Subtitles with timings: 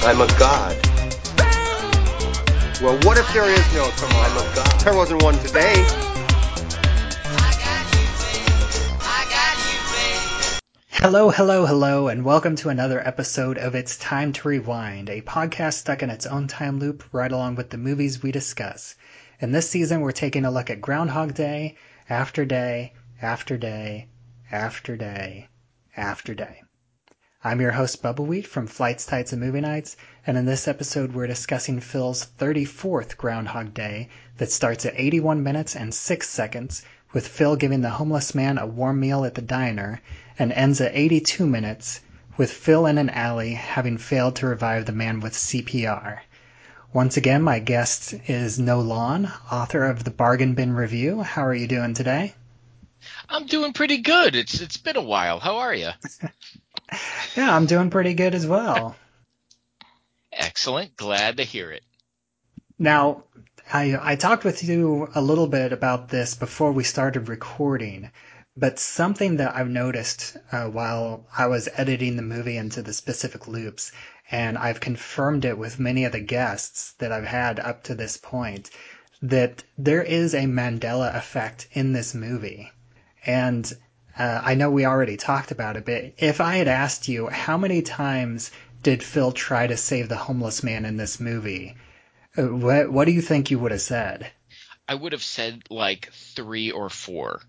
[0.00, 0.76] I'm a god.
[2.80, 4.28] Well, what if there is no tomorrow?
[4.28, 4.80] I'm a god.
[4.80, 5.74] There wasn't one today.
[10.92, 15.74] Hello, hello, hello, and welcome to another episode of It's Time to Rewind, a podcast
[15.74, 18.94] stuck in its own time loop right along with the movies we discuss.
[19.40, 21.76] In this season, we're taking a look at Groundhog Day,
[22.08, 24.06] after day, after day,
[24.52, 25.48] after day,
[25.96, 26.62] after day.
[27.44, 29.96] I'm your host, Bubba Wheat from Flights, Tights, and Movie Nights,
[30.26, 35.76] and in this episode, we're discussing Phil's 34th Groundhog Day that starts at 81 minutes
[35.76, 36.82] and 6 seconds,
[37.12, 40.00] with Phil giving the homeless man a warm meal at the diner,
[40.36, 42.00] and ends at 82 minutes,
[42.36, 46.18] with Phil in an alley having failed to revive the man with CPR.
[46.92, 51.22] Once again, my guest is Nolan, author of the Bargain Bin Review.
[51.22, 52.34] How are you doing today?
[53.28, 54.34] I'm doing pretty good.
[54.34, 55.38] It's it's been a while.
[55.38, 55.90] How are you?
[57.36, 58.96] Yeah, I'm doing pretty good as well.
[60.32, 60.96] Excellent.
[60.96, 61.84] Glad to hear it.
[62.78, 63.24] Now,
[63.72, 68.10] I I talked with you a little bit about this before we started recording,
[68.56, 73.46] but something that I've noticed uh, while I was editing the movie into the specific
[73.46, 73.92] loops,
[74.30, 78.16] and I've confirmed it with many of the guests that I've had up to this
[78.16, 78.70] point,
[79.22, 82.70] that there is a Mandela effect in this movie.
[83.26, 83.70] And
[84.18, 87.56] uh, I know we already talked about it, but if I had asked you how
[87.56, 88.50] many times
[88.82, 91.76] did Phil try to save the homeless man in this movie,
[92.36, 94.30] uh, what, what do you think you would have said?
[94.88, 97.42] I would have said like three or four.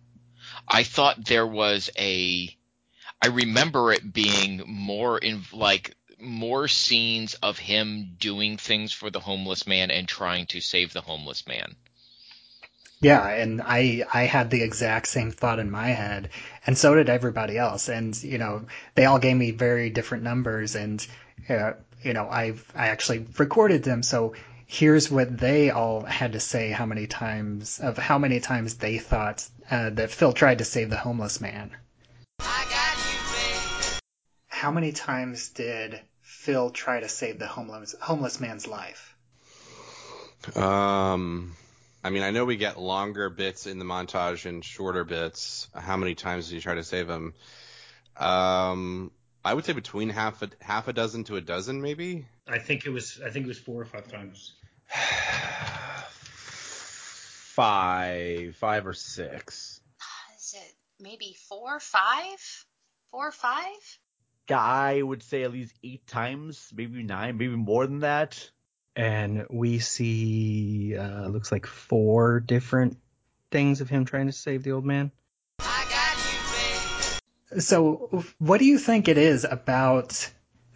[0.68, 2.56] I thought there was a.
[3.22, 9.20] I remember it being more in like more scenes of him doing things for the
[9.20, 11.76] homeless man and trying to save the homeless man.
[13.02, 16.30] Yeah, and I I had the exact same thought in my head,
[16.68, 17.88] and so did everybody else.
[17.88, 21.06] And you know, they all gave me very different numbers, and
[21.50, 21.74] uh,
[22.04, 24.04] you know, I I actually recorded them.
[24.04, 24.34] So
[24.68, 28.98] here's what they all had to say: how many times of how many times they
[28.98, 31.72] thought uh, that Phil tried to save the homeless man.
[34.48, 39.16] How many times did Phil try to save the homeless homeless man's life?
[40.56, 41.56] Um,
[42.04, 45.68] I mean, I know we get longer bits in the montage and shorter bits.
[45.76, 47.34] How many times did you try to save them?
[48.16, 49.12] Um,
[49.44, 52.26] I would say between half a half a dozen to a dozen, maybe.
[52.48, 54.54] I think it was I think it was four or five times.
[57.56, 59.82] five, five or six.
[60.38, 62.66] Is it maybe four, five,
[63.12, 64.00] four, or five?
[64.50, 68.50] I would say at least eight times, maybe nine, maybe more than that.
[69.00, 72.98] And we see uh, looks like four different
[73.50, 75.10] things of him trying to save the old man.
[77.58, 80.30] So, what do you think it is about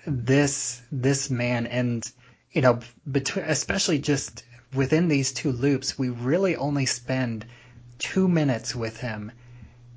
[0.07, 2.01] this this man, and
[2.53, 2.79] you know,
[3.11, 7.45] between especially just within these two loops, we really only spend
[7.99, 9.33] two minutes with him.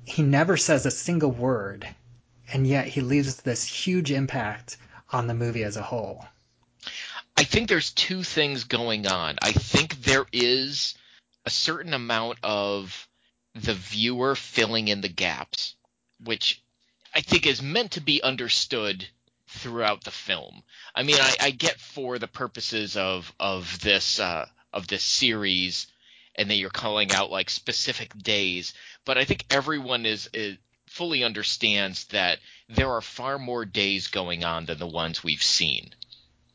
[0.03, 1.87] He never says a single word,
[2.51, 4.75] and yet he leaves this huge impact
[5.13, 6.25] on the movie as a whole.
[7.37, 9.37] I think there's two things going on.
[9.41, 10.95] I think there is
[11.45, 13.07] a certain amount of
[13.53, 15.75] the viewer filling in the gaps,
[16.23, 16.61] which
[17.13, 19.07] I think is meant to be understood
[19.47, 20.63] throughout the film.
[20.95, 25.87] I mean, I, I get for the purposes of of this uh, of this series,
[26.35, 28.73] and that you're calling out like specific days,
[29.05, 34.43] but I think everyone is, is fully understands that there are far more days going
[34.43, 35.93] on than the ones we've seen,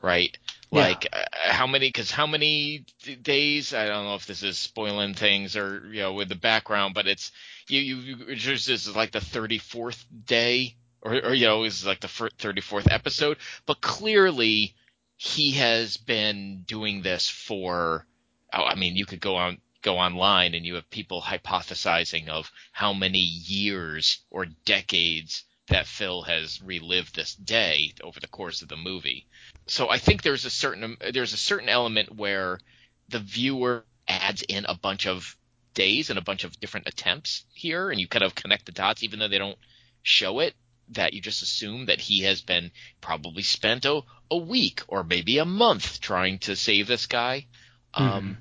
[0.00, 0.36] right?
[0.72, 0.80] Yeah.
[0.88, 1.88] Like uh, how many?
[1.88, 2.86] Because how many
[3.20, 3.74] days?
[3.74, 7.06] I don't know if this is spoiling things or you know with the background, but
[7.06, 7.30] it's
[7.68, 12.08] you you this is like the 34th day or, or you know is like the
[12.08, 14.74] fir- 34th episode, but clearly
[15.16, 18.06] he has been doing this for.
[18.54, 22.50] Oh, I mean, you could go on go online and you have people hypothesizing of
[22.72, 28.68] how many years or decades that Phil has relived this day over the course of
[28.68, 29.26] the movie.
[29.66, 32.58] So I think there's a certain there's a certain element where
[33.08, 35.36] the viewer adds in a bunch of
[35.74, 39.02] days and a bunch of different attempts here, and you kind of connect the dots,
[39.02, 39.58] even though they don't
[40.02, 40.54] show it.
[40.88, 42.70] That you just assume that he has been
[43.00, 47.46] probably spent a, a week or maybe a month trying to save this guy.
[47.94, 48.36] Um,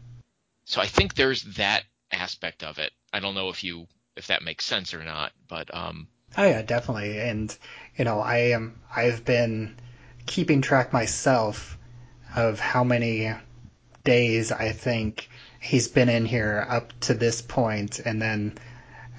[0.65, 2.91] so I think there's that aspect of it.
[3.13, 3.87] I don't know if you
[4.17, 7.19] if that makes sense or not, but um, Oh yeah, definitely.
[7.19, 7.55] And
[7.97, 9.75] you know, I am I've been
[10.25, 11.77] keeping track myself
[12.35, 13.33] of how many
[14.03, 15.29] days I think
[15.59, 18.57] he's been in here up to this point, and then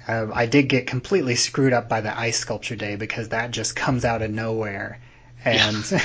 [0.07, 3.75] uh, I did get completely screwed up by the ice sculpture day because that just
[3.75, 4.99] comes out of nowhere,
[5.45, 6.01] and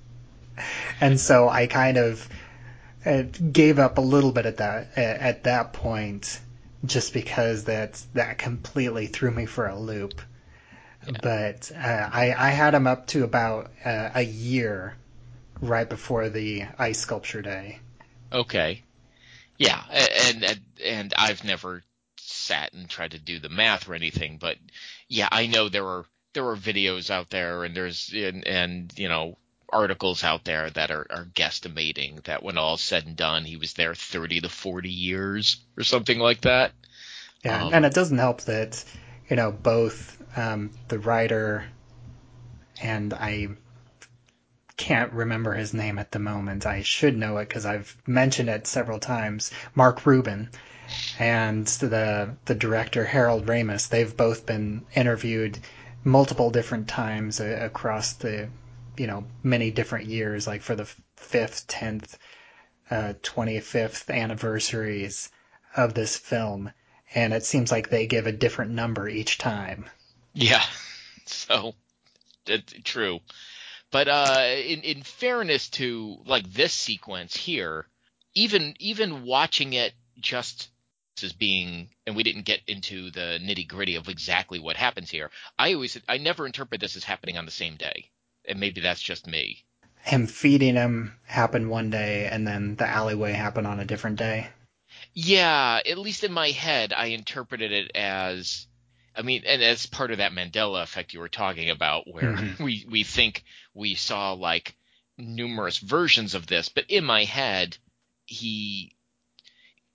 [1.00, 2.28] and so I kind of
[3.06, 6.40] uh, gave up a little bit at that at that point,
[6.84, 10.20] just because that that completely threw me for a loop.
[11.22, 14.96] But uh, I I had him up to about uh, a year
[15.60, 17.80] right before the ice sculpture day.
[18.32, 18.82] Okay.
[19.58, 21.82] Yeah, and and and I've never
[22.18, 24.56] sat and tried to do the math or anything, but
[25.08, 29.08] yeah, I know there are there are videos out there and there's and, and you
[29.08, 29.36] know
[29.72, 33.74] articles out there that are, are guesstimating that when all's said and done, he was
[33.74, 36.72] there 30 to 40 years or something like that.
[37.44, 38.84] Yeah, Um, and it doesn't help that
[39.28, 41.64] you know both um, the writer
[42.82, 43.48] and I
[44.76, 46.64] can't remember his name at the moment.
[46.64, 49.50] I should know it because I've mentioned it several times.
[49.74, 50.48] Mark Rubin
[51.18, 53.88] and the the director Harold Ramis.
[53.88, 55.58] They've both been interviewed
[56.02, 58.48] multiple different times uh, across the
[59.00, 60.84] you know many different years, like for the
[61.16, 62.18] fifth, tenth,
[62.90, 65.30] uh, twenty fifth anniversaries
[65.74, 66.70] of this film,
[67.14, 69.86] and it seems like they give a different number each time.
[70.34, 70.62] Yeah.
[71.26, 71.76] So,
[72.82, 73.20] true.
[73.92, 77.86] But uh, in in fairness to like this sequence here,
[78.34, 80.70] even even watching it just
[81.22, 85.30] as being, and we didn't get into the nitty gritty of exactly what happens here.
[85.56, 88.10] I always I never interpret this as happening on the same day,
[88.48, 89.64] and maybe that's just me.
[90.02, 94.48] Him feeding him happened one day, and then the alleyway happened on a different day.
[95.12, 98.66] Yeah, at least in my head, I interpreted it as,
[99.14, 102.58] I mean, and as part of that Mandela effect you were talking about, where Mhm.
[102.60, 103.44] we we think
[103.74, 104.76] we saw like
[105.18, 107.76] numerous versions of this, but in my head,
[108.24, 108.96] he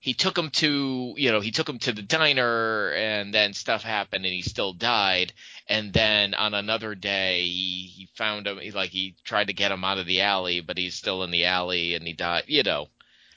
[0.06, 3.81] he took him to you know he took him to the diner and then stuff
[3.81, 5.34] happened and he still died
[5.68, 9.72] and then on another day he, he found him he, like he tried to get
[9.72, 12.62] him out of the alley but he's still in the alley and he died you
[12.62, 12.88] know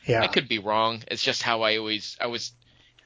[0.04, 1.02] Yeah, I could be wrong.
[1.10, 2.52] It's just how I always I was.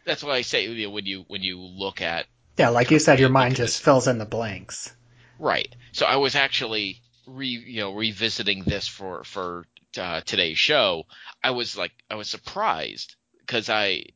[0.04, 2.26] That's why I say you know, when you when you look at
[2.58, 3.84] yeah, like you said, your mind just this.
[3.84, 4.92] fills in the blanks.
[5.38, 5.72] right.
[5.92, 9.66] So I was actually re you know revisiting this for for
[9.96, 11.04] uh, today's show.
[11.44, 13.14] I was like I was surprised
[13.52, 14.06] because I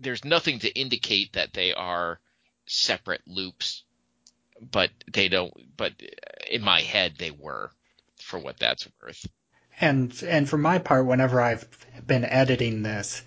[0.00, 2.20] there's nothing to indicate that they are
[2.66, 3.82] separate loops,
[4.60, 5.52] but they don't.
[5.76, 5.94] But
[6.48, 7.72] in my head they were,
[8.22, 9.26] for what that's worth.
[9.80, 11.66] And and for my part, whenever I've
[12.06, 13.22] been editing this,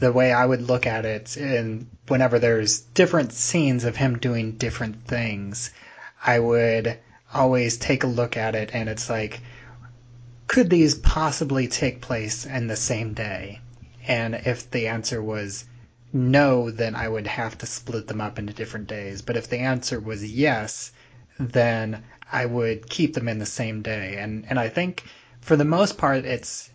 [0.00, 4.56] the way I would look at it, and whenever there's different scenes of him doing
[4.56, 5.70] different things,
[6.24, 6.98] I would
[7.32, 9.40] always take a look at it, and it's like,
[10.48, 13.60] could these possibly take place in the same day?
[14.06, 15.64] And if the answer was
[16.12, 19.22] no, then I would have to split them up into different days.
[19.22, 20.92] But if the answer was yes,
[21.38, 24.16] then I would keep them in the same day.
[24.18, 25.04] And and I think
[25.40, 26.70] for the most part, it's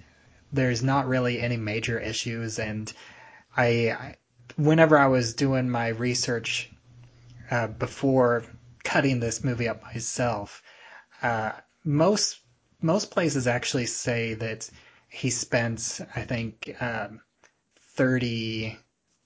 [0.52, 2.60] there's not really any major issues.
[2.60, 2.92] And
[3.56, 4.16] I,
[4.56, 6.72] whenever I was doing my research
[7.52, 8.44] uh, before
[8.84, 10.64] cutting this movie up myself,
[11.22, 11.52] uh,
[11.84, 12.40] most
[12.82, 14.70] most places actually say that
[15.10, 17.22] he spent, I think, um,
[17.96, 18.78] 30,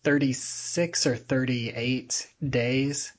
[0.03, 3.11] 36 or 38 days.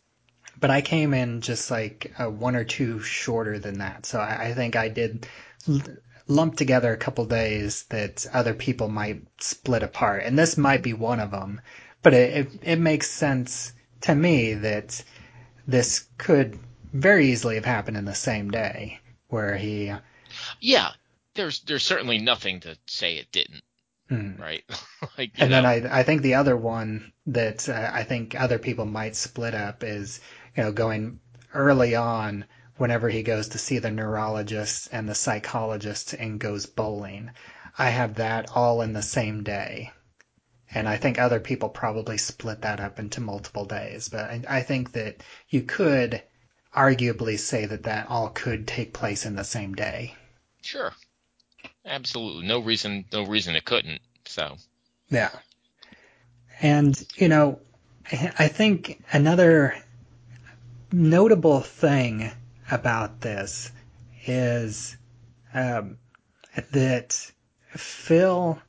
[0.60, 4.06] But I came in just like uh, one or two shorter than that.
[4.06, 5.26] So I, I think I did
[5.68, 5.82] l-
[6.28, 10.22] lump together a couple days that other people might split apart.
[10.24, 11.60] And this might be one of them.
[12.02, 15.02] But it, it, it makes sense to me that
[15.66, 16.58] this could
[16.92, 19.92] very easily have happened in the same day where he
[20.60, 20.92] Yeah,
[21.34, 23.62] there's there's certainly nothing to say it didn't.
[24.08, 24.40] Hmm.
[24.40, 24.64] Right.
[25.18, 28.58] like And know, then I, I think the other one that uh, I think other
[28.58, 30.20] people might split up is,
[30.56, 31.20] you know, going
[31.54, 32.44] early on
[32.76, 37.30] whenever he goes to see the neurologist and the psychologist and goes bowling.
[37.78, 39.92] I have that all in the same day.
[40.74, 44.08] And I think other people probably split that up into multiple days.
[44.08, 46.22] But I, I think that you could
[46.74, 50.16] arguably say that that all could take place in the same day.
[50.62, 50.92] Sure.
[51.84, 52.46] Absolutely.
[52.46, 54.00] No reason no reason it couldn't.
[54.24, 54.56] So
[55.10, 55.30] Yeah.
[56.60, 57.58] And, you know,
[58.38, 59.74] I think another
[60.92, 62.30] notable thing
[62.70, 63.72] about this
[64.26, 64.96] is
[65.54, 65.98] um,
[66.72, 67.32] that
[67.70, 68.60] Phil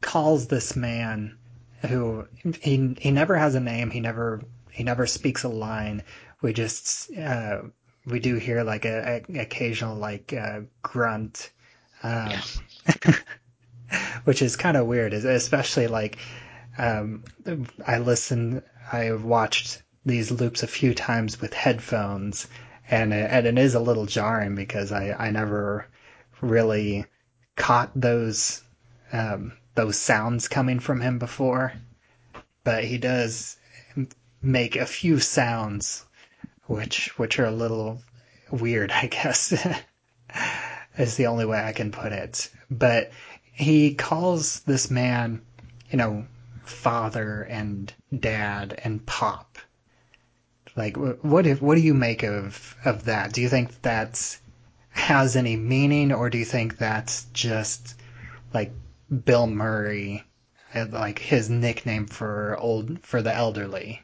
[0.00, 1.36] calls this man
[1.82, 2.26] who
[2.60, 3.90] he he never has a name.
[3.90, 6.02] He never he never speaks a line.
[6.40, 7.62] We just uh,
[8.06, 11.50] we do hear like a, a occasional like uh, grunt,
[12.02, 13.14] um, Yeah.
[14.24, 15.12] which is kind of weird.
[15.12, 16.18] Especially like
[16.78, 17.24] um,
[17.86, 22.48] I listen, I watched these loops a few times with headphones,
[22.90, 25.86] and it, and it is a little jarring because I I never
[26.40, 27.06] really
[27.56, 28.62] caught those
[29.12, 31.72] um, those sounds coming from him before,
[32.64, 33.56] but he does
[34.40, 36.04] make a few sounds,
[36.66, 38.00] which which are a little
[38.50, 39.52] weird, I guess.
[40.96, 42.50] Is the only way I can put it.
[42.70, 43.12] But
[43.52, 45.42] he calls this man,
[45.90, 46.26] you know,
[46.64, 49.58] father and dad and pop.
[50.74, 53.32] Like, what if, what do you make of of that?
[53.32, 54.40] Do you think that's
[54.90, 57.94] has any meaning, or do you think that's just
[58.54, 58.72] like
[59.24, 60.24] Bill Murray,
[60.74, 64.02] like his nickname for old for the elderly?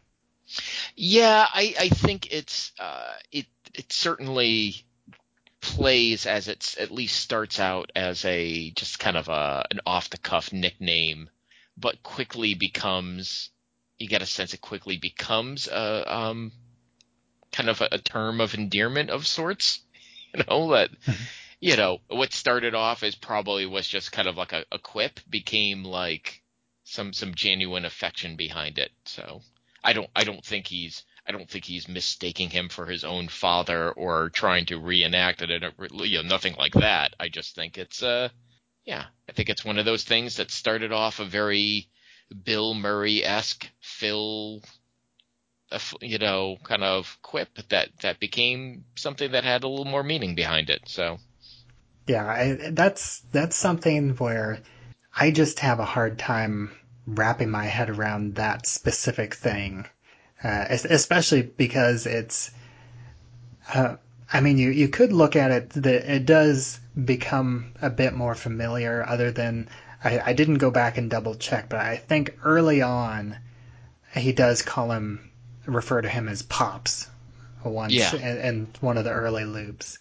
[0.97, 4.85] Yeah, I, I think it's uh, it it certainly
[5.69, 10.11] plays as it's at least starts out as a just kind of a an off
[10.11, 11.29] the cuff nickname,
[11.77, 13.51] but quickly becomes
[13.99, 16.53] you get a sense it quickly becomes a um,
[17.53, 19.81] kind of a, a term of endearment of sorts.
[20.35, 20.91] You know that
[21.59, 25.21] you know what started off as probably was just kind of like a, a quip
[25.31, 26.43] became like
[26.85, 28.91] some some genuine affection behind it.
[29.07, 29.41] So
[29.83, 33.28] I don't I don't think he's I don't think he's mistaking him for his own
[33.28, 35.62] father or trying to reenact it.
[35.90, 37.14] You know, nothing like that.
[37.20, 38.30] I just think it's uh,
[38.85, 41.88] yeah, I think it's one of those things that started off a very
[42.44, 44.62] Bill Murray esque Phil,
[46.00, 50.35] you know, kind of quip that that became something that had a little more meaning
[50.35, 50.82] behind it.
[50.87, 51.18] So,
[52.06, 54.61] yeah, I, that's that's something where
[55.14, 56.70] I just have a hard time
[57.06, 59.87] wrapping my head around that specific thing,
[60.42, 62.50] uh, especially because it's.
[63.73, 63.97] Uh,
[64.33, 68.35] I mean, you, you could look at it that it does become a bit more
[68.35, 69.04] familiar.
[69.07, 69.68] Other than
[70.04, 73.37] I, I didn't go back and double check, but I think early on
[74.14, 75.30] he does call him
[75.66, 77.09] refer to him as pops
[77.64, 78.64] once yeah.
[78.80, 79.99] one of the early loops.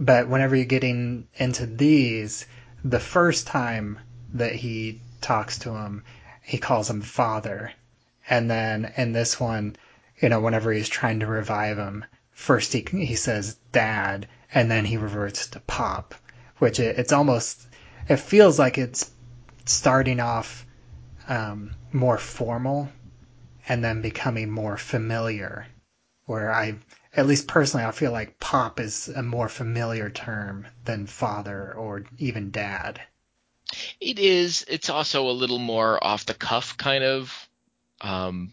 [0.00, 2.46] But whenever you're getting into these,
[2.84, 3.98] the first time
[4.34, 6.04] that he talks to him,
[6.42, 7.72] he calls him father.
[8.28, 9.76] And then in this one,
[10.20, 14.84] you know, whenever he's trying to revive him, first he he says dad, and then
[14.84, 16.14] he reverts to pop,
[16.58, 17.66] which it, it's almost
[18.08, 19.10] it feels like it's
[19.64, 20.66] starting off
[21.28, 22.88] um, more formal
[23.68, 25.66] and then becoming more familiar.
[26.24, 26.74] Where I,
[27.14, 32.04] at least personally, I feel like pop is a more familiar term than father or
[32.18, 33.00] even dad.
[34.00, 34.64] It is.
[34.68, 37.47] It's also a little more off the cuff kind of.
[38.00, 38.52] Um,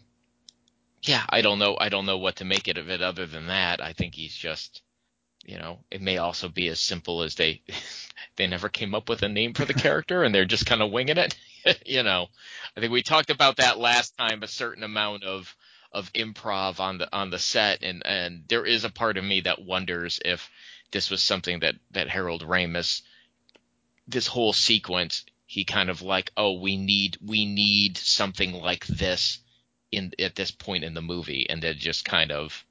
[1.02, 1.76] yeah, I don't know.
[1.80, 3.82] I don't know what to make it of it other than that.
[3.82, 4.82] I think he's just,
[5.44, 7.62] you know, it may also be as simple as they
[8.36, 10.90] they never came up with a name for the character and they're just kind of
[10.90, 11.36] winging it.
[11.86, 12.26] you know,
[12.76, 14.42] I think we talked about that last time.
[14.42, 15.54] A certain amount of
[15.92, 19.40] of improv on the on the set, and and there is a part of me
[19.42, 20.50] that wonders if
[20.90, 23.02] this was something that that Harold Ramis
[24.08, 29.38] this whole sequence, he kind of like, oh, we need we need something like this
[29.92, 32.64] in at this point in the movie, and then just kind of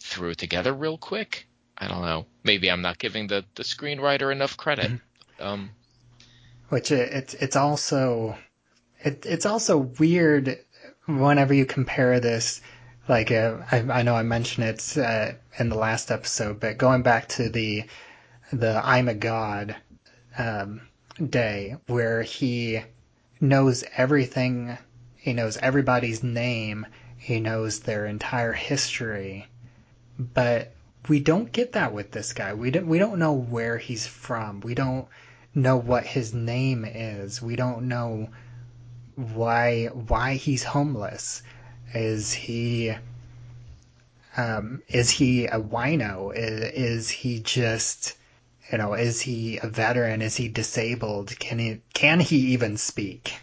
[0.00, 1.46] threw it together real quick.
[1.76, 2.26] I don't know.
[2.42, 4.92] Maybe I'm not giving the the screenwriter enough credit.
[5.38, 5.70] Um,
[6.70, 8.38] Which it, it's it's also
[9.00, 10.58] it, it's also weird
[11.04, 12.62] whenever you compare this.
[13.06, 17.02] Like uh, I, I know I mentioned it uh, in the last episode, but going
[17.02, 17.84] back to the
[18.50, 19.76] the I'm a God
[20.38, 20.80] um,
[21.24, 22.82] day where he
[23.40, 24.76] knows everything.
[25.16, 26.86] He knows everybody's name.
[27.16, 29.46] He knows their entire history.
[30.18, 30.74] But
[31.08, 32.54] we don't get that with this guy.
[32.54, 34.60] We don't we don't know where he's from.
[34.60, 35.06] We don't
[35.54, 37.40] know what his name is.
[37.40, 38.28] We don't know
[39.14, 41.42] why why he's homeless.
[41.94, 42.94] Is he
[44.36, 46.34] um, is he a wino?
[46.36, 48.16] Is, is he just
[48.72, 50.22] you know, is he a veteran?
[50.22, 51.38] Is he disabled?
[51.38, 53.34] Can he can he even speak?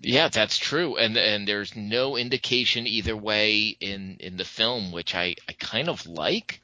[0.00, 5.14] Yeah, that's true, and and there's no indication either way in in the film, which
[5.14, 6.60] I I kind of like.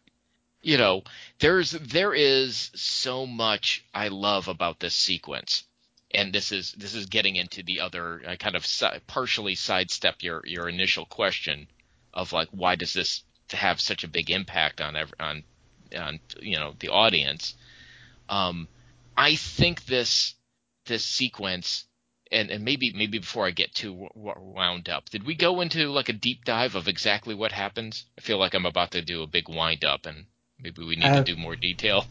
[0.63, 1.05] You know,
[1.39, 5.65] there's there is so much I love about this sequence,
[6.11, 8.23] and this is this is getting into the other.
[8.27, 11.69] I kind of si- partially sidestep your your initial question
[12.13, 13.23] of like why does this
[13.53, 15.45] have such a big impact on on
[15.97, 17.55] on you know the audience
[18.29, 18.69] um,
[19.17, 20.35] I think this
[20.87, 21.85] this sequence,
[22.31, 26.09] and, and maybe maybe before I get too wound up, did we go into like
[26.09, 28.05] a deep dive of exactly what happens?
[28.19, 30.27] I feel like I'm about to do a big wind up, and
[30.61, 32.07] maybe we need uh, to do more detail.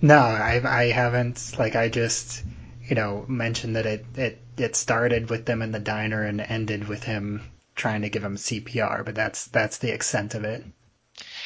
[0.00, 1.58] No, I I haven't.
[1.58, 2.44] Like I just
[2.84, 6.88] you know mentioned that it it it started with them in the diner and ended
[6.88, 7.42] with him
[7.74, 10.64] trying to give him CPR, but that's that's the extent of it.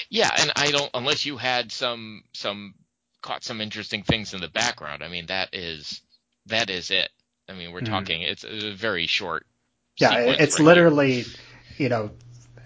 [0.08, 2.74] Yeah, and I don't unless you had some some
[3.22, 5.02] caught some interesting things in the background.
[5.02, 6.02] I mean, that is
[6.46, 7.10] that is it.
[7.48, 7.82] I mean, we're Mhm.
[7.82, 8.22] talking.
[8.22, 9.46] It's a very short.
[9.98, 10.66] Yeah, it's right here.
[10.66, 11.24] literally,
[11.78, 12.10] you know,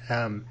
[0.08, 0.46] um,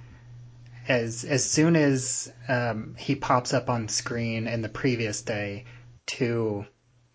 [0.88, 5.66] as as soon as um, he pops up on screen in the previous day
[6.08, 6.66] to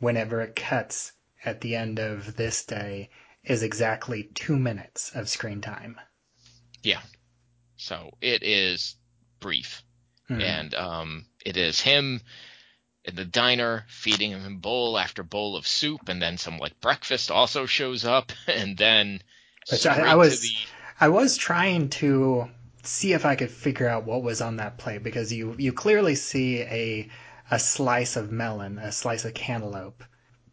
[0.01, 1.13] whenever it cuts
[1.45, 3.11] at the end of this day
[3.45, 5.99] is exactly two minutes of screen time.
[6.83, 7.01] Yeah,
[7.77, 8.97] so it is
[9.41, 9.83] brief.
[10.31, 10.41] Mhm.
[10.43, 12.21] and um, it is him
[13.09, 17.31] in the diner feeding him bowl after bowl of soup, and then some like breakfast
[17.31, 19.23] also shows up, and then
[19.71, 20.55] Which I- I was- the
[21.01, 22.49] I was trying to
[22.83, 26.15] see if I could figure out what was on that plate because you you clearly
[26.15, 27.09] see a
[27.51, 30.05] a slice of melon, a slice of cantaloupe.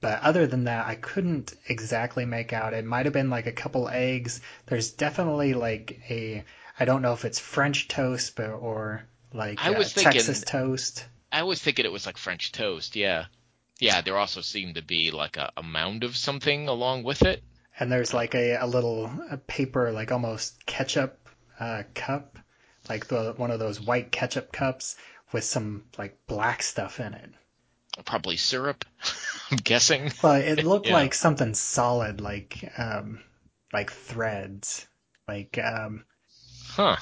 [0.01, 2.73] But other than that, I couldn't exactly make out.
[2.73, 4.39] It might have been like a couple eggs.
[4.67, 6.43] There's definitely like a
[6.79, 10.41] I don't know if it's French toast but or like I uh, was thinking- Texas
[10.45, 11.05] toast.
[11.35, 12.95] I was thinking it was like French toast.
[12.95, 13.25] Yeah,
[13.79, 13.99] yeah.
[13.99, 17.43] There also seemed to be like a, a mound of something along with it.
[17.77, 21.27] And there's like a, a little a paper, like almost ketchup
[21.59, 22.39] uh, cup,
[22.87, 24.95] like the one of those white ketchup cups
[25.33, 27.29] with some like black stuff in it.
[28.05, 28.85] Probably syrup.
[29.51, 30.13] I'm guessing.
[30.23, 30.93] Well, it looked Yeah.
[30.93, 33.21] like something solid, like um,
[33.73, 34.87] like threads,
[35.27, 36.05] like um,
[36.69, 36.95] Huh.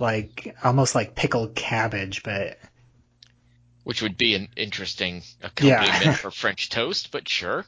[0.00, 2.58] like almost like pickled cabbage, but
[3.84, 5.22] Which would be an interesting
[5.58, 5.88] Yeah.
[5.88, 7.66] accompaniment for French toast, but sure.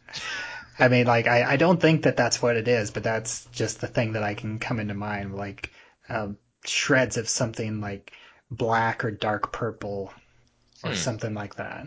[0.78, 3.80] I mean, like I, I don't think that that's what it is, but that's just
[3.80, 5.70] the thing that I can come into mind, like
[6.08, 8.12] um, shreds of something like
[8.50, 10.12] black or dark purple
[10.82, 10.96] or Hmm.
[10.96, 11.86] something like that.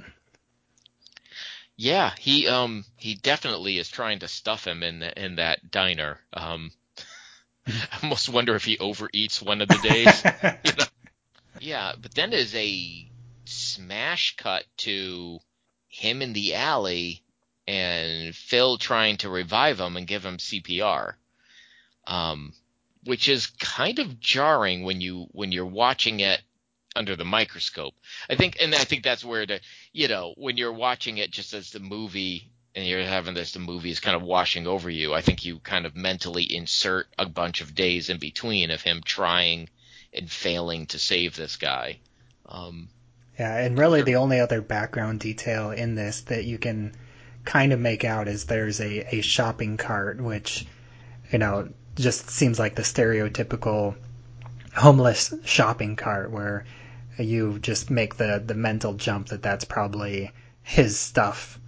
[1.77, 6.19] Yeah, he um he definitely is trying to stuff him in the, in that diner.
[6.33, 6.71] Um,
[7.67, 10.25] I almost wonder if he overeats one of the days.
[10.63, 10.85] you know?
[11.59, 13.11] Yeah, but then there's a
[13.49, 15.39] smash cut to
[15.87, 17.23] him in the alley
[17.67, 21.13] and Phil trying to revive him and give him CPR.
[22.07, 22.53] Um,
[23.03, 26.41] which is kind of jarring when you when you're watching it
[26.95, 27.93] under the microscope.
[28.29, 29.61] I think, and I think that's where the
[29.93, 33.59] you know when you're watching it just as the movie and you're having this the
[33.59, 35.13] movie is kind of washing over you.
[35.13, 39.01] I think you kind of mentally insert a bunch of days in between of him
[39.03, 39.69] trying
[40.13, 41.99] and failing to save this guy.
[42.47, 42.89] Um,
[43.39, 46.93] Yeah, and really the only other background detail in this that you can
[47.45, 50.65] kind of make out is there's a, a shopping cart, which,
[51.31, 53.95] you know, just seems like the stereotypical
[54.75, 56.65] homeless shopping cart where
[57.17, 61.59] you just make the, the mental jump that that's probably his stuff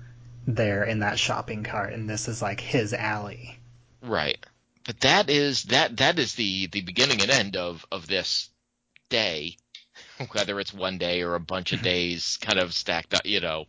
[0.45, 3.59] there in that shopping cart, and this is like his alley.
[4.01, 4.45] Right.
[4.83, 8.49] But that is that that is the the beginning and end of of this
[9.09, 9.57] day,
[10.31, 13.65] whether it's one day or a bunch of days kind of stacked up, you know.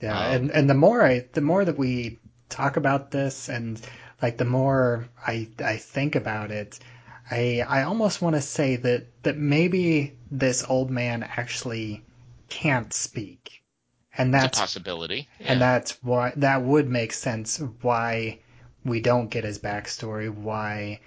[0.00, 3.80] Yeah, Um, and and the more I the more that we talk about this and
[4.22, 6.78] like the more I I think about it,
[7.30, 12.04] I I almost want to say that that maybe this old man actually
[12.48, 13.62] can't speak.
[14.16, 15.28] And It's a that's possibility.
[15.40, 18.38] and that's why that would make sense why
[18.84, 21.00] we don't get his backstory, why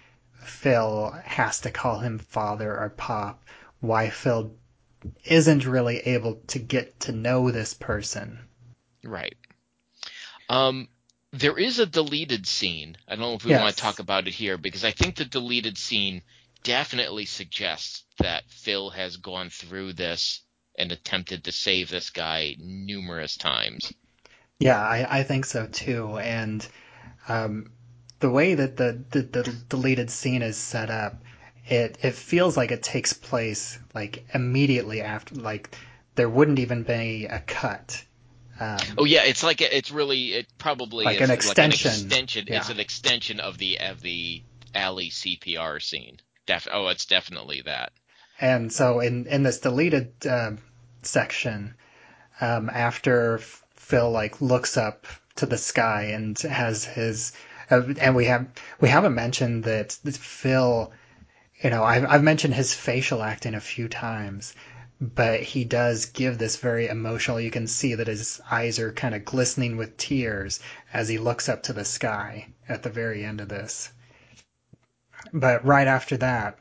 [0.43, 3.43] Phil has to call him father or pop,
[3.79, 4.51] why Phil
[5.23, 8.39] isn't really able to get to know this person.
[9.03, 9.35] Right.
[10.49, 10.87] Um,
[11.31, 12.97] there is a deleted scene.
[13.07, 13.61] I don't know if we Yes.
[13.61, 16.21] want to talk about it here because I think the deleted scene
[16.63, 20.41] definitely suggests that Phil has gone through this
[20.77, 23.93] and attempted to save this guy numerous times.
[24.59, 26.17] Yeah, I, I think so too.
[26.17, 26.67] And
[27.27, 27.71] um,
[28.19, 31.21] the way that the, the, the deleted scene is set up,
[31.67, 35.35] it it feels like it takes place like immediately after.
[35.35, 35.75] Like
[36.15, 38.03] there wouldn't even be a cut.
[38.59, 41.91] Um, Oh yeah, it's like it's really it probably Like is an like extension.
[41.91, 42.45] an extension.
[42.47, 42.73] It's Yeah.
[42.73, 44.41] an extension of the of the
[44.73, 46.19] alley CPR scene.
[46.45, 47.91] Def- oh, it's definitely that.
[48.39, 50.51] And so in in this deleted uh,
[51.01, 51.75] section,
[52.41, 53.39] um, after
[53.75, 57.33] Phil like looks up to the sky and has his,
[57.69, 58.47] uh, and we have
[58.79, 60.91] we haven't mentioned that Phil,
[61.63, 64.53] you know, I've I've mentioned his facial acting a few times,
[65.01, 67.39] but he does give this very emotional.
[67.41, 70.59] You can see that his eyes are kind of glistening with tears
[70.93, 73.91] as he looks up to the sky at the very end of this.
[75.33, 76.59] But right after that,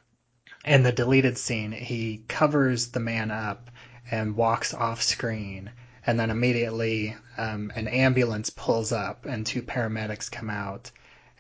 [0.65, 3.71] in the deleted scene, he covers the man up
[4.11, 5.71] and walks off screen.
[6.07, 10.91] And then immediately, um, an ambulance pulls up and two paramedics come out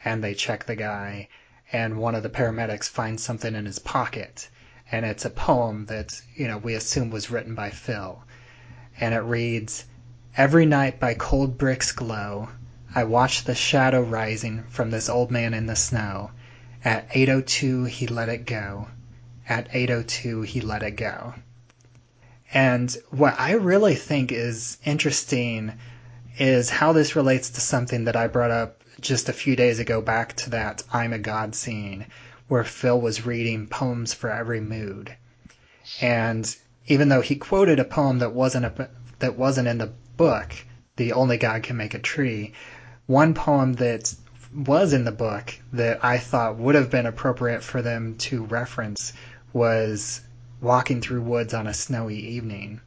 [0.04, 1.28] and they check the guy.
[1.72, 4.48] And one of the paramedics finds something in his pocket.
[4.92, 8.22] And it's a poem that, you know, we assume was written by Phil.
[9.00, 9.85] and it reads,
[10.37, 12.48] Every night by cold bricks glow,
[12.94, 16.31] I watch the shadow rising from this old man in the snow.
[16.85, 18.88] At 8.02 he let it go.
[19.48, 21.35] At 8.02 he let it go.
[22.55, 25.72] And what I really think is interesting
[26.38, 30.00] is how this relates to something that I brought up just a few days ago
[30.00, 32.06] back to that I'm a God scene
[32.48, 35.14] where Phil was reading poems for every mood.
[36.00, 36.56] And
[36.87, 40.52] even though he quoted a poem that wasn't a, that wasn't in the book,
[40.96, 42.52] The Only God Can Make a Tree,
[43.06, 44.14] one poem that
[44.54, 49.12] was in the book that I thought would have been appropriate for them to reference
[49.52, 50.20] was
[50.61, 52.80] Walking Through Woods on a Snowy Evening.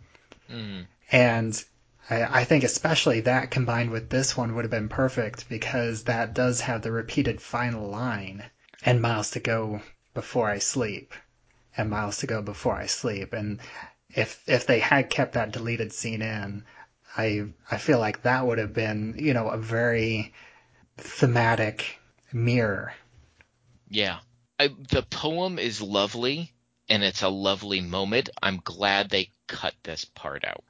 [0.50, 0.86] Mm.
[1.12, 1.64] And
[2.10, 6.34] I, I think especially that combined with this one would have been perfect because that
[6.34, 8.50] does have the repeated final line
[8.84, 9.82] and miles to go
[10.14, 11.14] before I sleep
[11.78, 13.34] and miles to go before I sleep.
[13.34, 13.60] And
[14.10, 16.66] if if they had kept that deleted scene in,
[17.16, 20.34] I I feel like that would have been you know a very
[20.98, 22.00] thematic
[22.34, 22.94] mirror.
[23.88, 24.20] Yeah.
[24.60, 26.52] I, the poem is lovely
[26.90, 28.30] and it's a lovely moment.
[28.42, 30.64] I'm glad they cut this part out.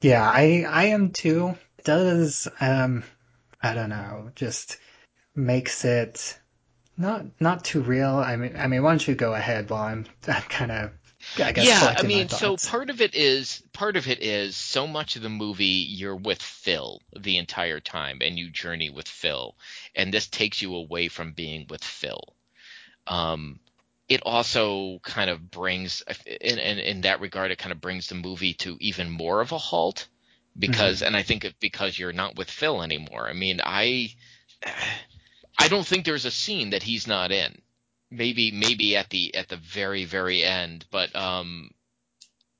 [0.00, 1.56] Yeah, I I am too.
[1.78, 3.04] It does um
[3.62, 4.78] I don't know, just
[5.34, 6.38] makes it
[6.96, 8.16] not not too real.
[8.16, 10.90] I mean I mean why don't you go ahead while I'm I'm kind of
[11.38, 14.86] I guess yeah, I mean, so part of it is part of it is so
[14.86, 19.56] much of the movie you're with Phil the entire time, and you journey with Phil,
[19.94, 22.20] and this takes you away from being with Phil.
[23.06, 23.60] Um,
[24.08, 28.14] it also kind of brings, in, in in that regard, it kind of brings the
[28.14, 30.08] movie to even more of a halt
[30.58, 33.28] because, and I think it, because you're not with Phil anymore.
[33.28, 34.14] I mean, I
[35.58, 37.60] I don't think there's a scene that he's not in.
[38.10, 41.70] Maybe maybe at the at the very very end but um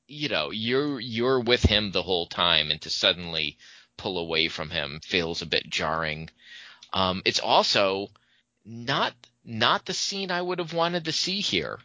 [0.07, 3.57] you know you're you're with him the whole time and to suddenly
[3.97, 6.29] pull away from him feels a bit jarring.
[6.93, 8.09] Um it's also
[8.67, 9.15] not
[9.49, 11.79] not the scene i would have wanted to see here.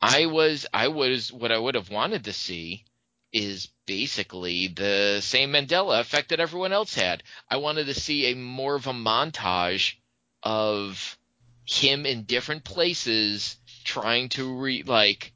[0.00, 2.84] I was i was what i would have wanted to see
[3.32, 7.24] is basically the same mandela effect that everyone else had.
[7.50, 9.94] I wanted to see a more of a montage
[10.44, 11.18] of
[11.64, 15.32] him in different places trying to re like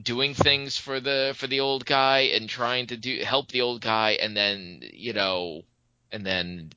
[0.00, 3.82] doing things for the for the old guy and trying to do help the old
[3.82, 5.62] guy and then you know
[6.10, 6.72] and then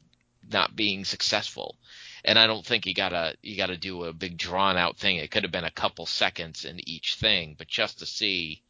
[0.51, 1.77] not being successful
[2.25, 5.31] and i don't think you gotta you gotta do a big drawn out thing it
[5.31, 8.61] could have been a couple seconds in each thing but just to see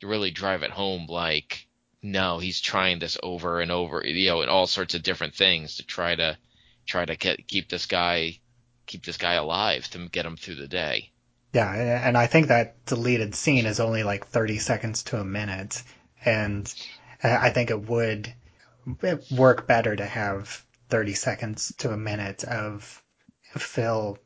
[0.00, 1.66] to really drive it home like
[2.02, 5.76] no he's trying this over and over you know and all sorts of different things
[5.76, 6.36] to try to
[6.86, 8.38] try to keep this guy
[8.86, 11.10] keep this guy alive to get him through the day.
[11.52, 15.82] Yeah, and I think that deleted scene is only like 30 seconds to a minute,
[16.24, 16.72] and
[17.22, 18.32] uh, I think it would
[19.30, 23.02] work better to have 30 seconds to a minute of
[23.56, 24.18] Phil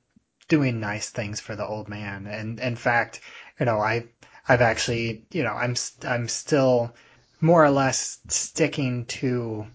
[0.48, 2.26] doing nice things for the old man.
[2.26, 3.20] And in fact,
[3.60, 4.08] you know, I
[4.48, 6.92] I've actually, you know, I'm I'm still
[7.40, 9.68] more or less sticking to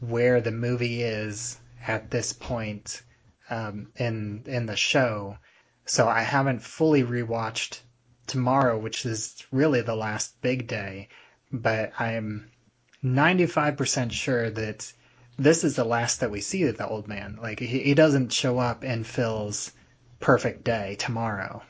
[0.00, 3.02] where the movie is at this point
[3.48, 5.38] um, in in the show.
[5.86, 7.80] So I haven't fully rewatched
[8.26, 11.08] tomorrow, which is really the last big day,
[11.50, 12.50] but I'm
[13.02, 14.92] 95% sure that
[15.38, 17.38] this is the last that we see of the old man.
[17.40, 19.72] Like he, he doesn't show up in Phil's
[20.20, 21.62] perfect day tomorrow.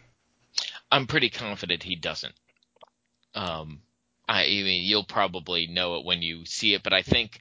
[0.90, 2.34] I'm pretty confident he doesn't.
[3.34, 3.82] Um,
[4.28, 7.40] I, I mean, you'll probably know it when you see it, but I think,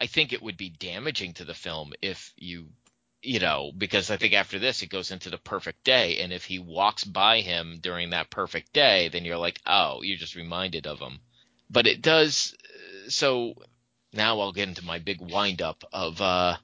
[0.00, 2.68] I think it would be damaging to the film if you
[3.24, 6.44] you know, because I think after this it goes into the perfect day, and if
[6.44, 10.86] he walks by him during that perfect day, then you're like, oh, you're just reminded
[10.86, 11.20] of him.
[11.70, 12.54] But it does.
[13.08, 13.54] So
[14.14, 16.20] now I'll get into my big windup of.
[16.20, 16.56] uh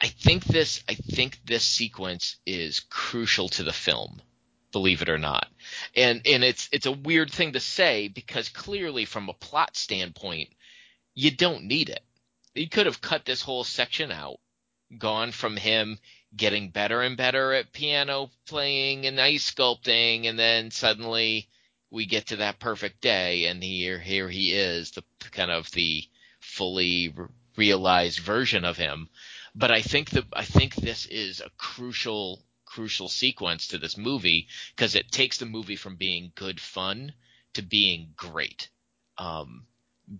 [0.00, 0.82] I think this.
[0.88, 4.20] I think this sequence is crucial to the film,
[4.72, 5.48] believe it or not,
[5.96, 10.50] and and it's it's a weird thing to say because clearly from a plot standpoint,
[11.14, 12.02] you don't need it.
[12.54, 14.38] You could have cut this whole section out
[14.98, 15.98] gone from him
[16.36, 21.48] getting better and better at piano playing and ice sculpting and then suddenly
[21.90, 26.04] we get to that perfect day and here here he is the kind of the
[26.44, 27.14] fully
[27.56, 29.08] realized version of him
[29.54, 34.48] but i think that i think this is a crucial crucial sequence to this movie
[34.74, 37.12] because it takes the movie from being good fun
[37.52, 38.68] to being great
[39.18, 39.66] um,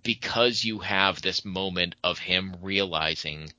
[0.02, 3.50] because you have this moment of him realizing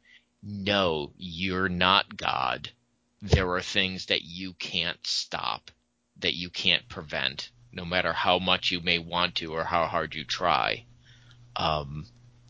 [0.48, 2.70] no, you're not God.
[3.20, 5.72] There are things that you can't stop,
[6.18, 10.14] that you can't prevent, no matter how much you may want to or how hard
[10.14, 10.86] you try.
[11.56, 12.06] Um,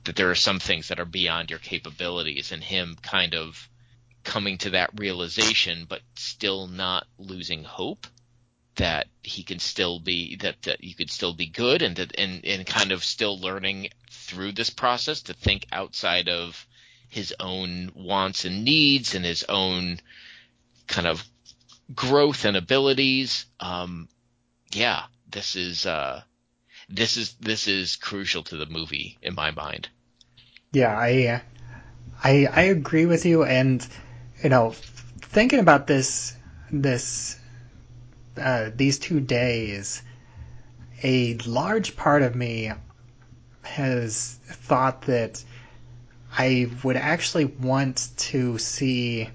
[0.06, 3.70] that there are some things that are beyond your capabilities, and him kind of
[4.24, 8.08] coming to that realization, but still not losing hope
[8.76, 12.44] that he can still be that, that you could still be good and that and,
[12.46, 16.68] and kind of still learning through this process to think outside of
[17.08, 20.00] his own wants and needs and his own
[20.88, 21.24] kind of
[21.94, 23.46] growth and abilities.
[23.60, 24.10] Um,
[24.72, 26.22] yeah, this is uh,
[26.90, 29.88] this is this is crucial to the movie in my mind.
[30.76, 31.42] Yeah, I
[32.22, 33.88] I I agree with you, and
[34.44, 34.72] you know,
[35.22, 36.36] thinking about this
[36.70, 37.40] this
[38.36, 40.02] uh, these two days,
[41.02, 42.74] a large part of me
[43.62, 45.42] has thought that
[46.38, 49.30] I would actually want to see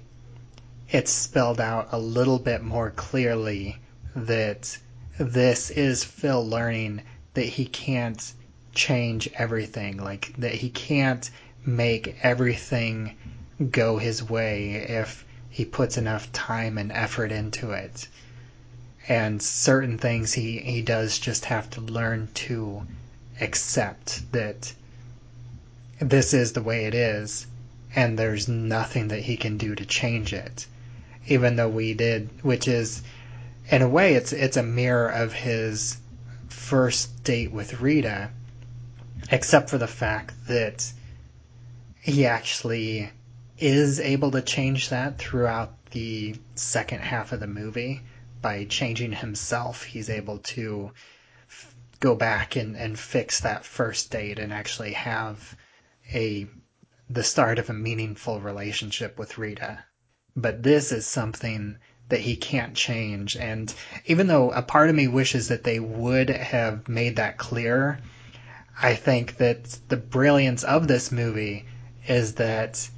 [0.91, 3.79] it spelled out a little bit more clearly
[4.15, 4.77] that
[5.17, 7.01] this is Phil learning
[7.33, 8.31] that he can't
[8.73, 11.29] change everything, like that he can't
[11.65, 13.15] make everything
[13.69, 18.07] go his way if he puts enough time and effort into it.
[19.07, 22.87] And certain things he, he does just have to learn to
[23.41, 24.73] accept that
[25.99, 27.47] this is the way it is
[27.95, 30.65] and there's nothing that he can do to change it.
[31.27, 33.01] Even though we did, which is
[33.69, 35.97] in a way it's it's a mirror of his
[36.49, 38.29] first date with Rita,
[39.31, 40.91] except for the fact that
[42.01, 43.09] he actually
[43.57, 48.01] is able to change that throughout the second half of the movie
[48.41, 49.83] by changing himself.
[49.83, 50.91] He's able to
[51.47, 55.55] f- go back and, and fix that first date and actually have
[56.13, 56.47] a
[57.09, 59.83] the start of a meaningful relationship with Rita.
[60.35, 63.35] But this is something that he can't change.
[63.35, 63.73] And
[64.05, 67.99] even though a part of me wishes that they would have made that clear,
[68.81, 71.65] I think that the brilliance of this movie
[72.07, 72.89] is that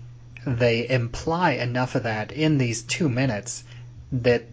[0.46, 3.64] they imply enough of that in these two minutes
[4.12, 4.44] that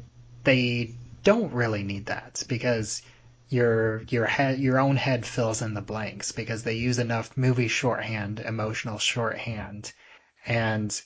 [0.44, 3.02] they don't really need that because
[3.50, 7.68] your your head your own head fills in the blanks because they use enough movie
[7.68, 9.92] shorthand, emotional shorthand,
[10.46, 11.02] and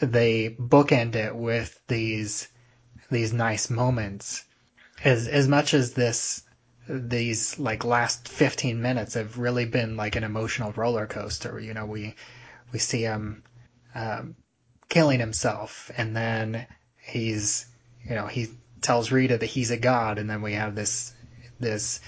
[0.00, 2.48] they bookend it with these
[3.10, 4.44] these nice moments.
[5.02, 6.42] As as much as this
[6.88, 11.58] these like last 15 minutes have really been like an emotional roller coaster.
[11.58, 12.14] You know, we
[12.72, 13.42] we see him
[13.94, 14.36] um,
[14.88, 16.66] killing himself, and then
[16.98, 17.66] he's
[18.04, 18.48] you know he
[18.80, 21.12] tells Rita that he's a god, and then we have this
[21.58, 22.00] this